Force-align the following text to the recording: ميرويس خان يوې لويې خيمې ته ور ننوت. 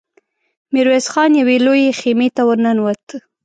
ميرويس 0.73 1.05
خان 1.13 1.31
يوې 1.41 1.57
لويې 1.65 1.97
خيمې 1.99 2.27
ته 2.35 2.41
ور 2.47 2.57
ننوت. 2.65 3.05